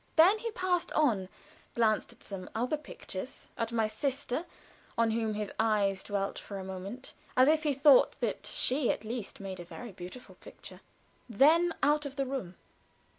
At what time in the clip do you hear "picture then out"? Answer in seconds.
10.33-12.07